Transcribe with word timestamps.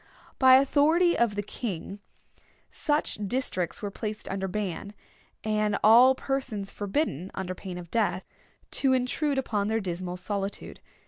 By 0.39 0.55
authority 0.55 1.15
of 1.15 1.35
the 1.35 1.43
king 1.43 1.99
such 2.71 3.19
districts 3.27 3.83
were 3.83 3.91
placed 3.91 4.27
under 4.29 4.47
ban, 4.47 4.95
and 5.43 5.77
all 5.83 6.15
persons 6.15 6.71
forbidden, 6.71 7.29
under 7.35 7.53
pain 7.53 7.77
of 7.77 7.91
death, 7.91 8.25
to 8.81 8.93
intrude 8.93 9.37
upon 9.37 9.67
their 9.67 9.79
dismal 9.79 10.17
solitude. 10.17 10.79